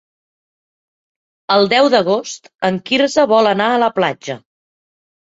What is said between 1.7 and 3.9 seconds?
deu d'agost en Quirze vol anar a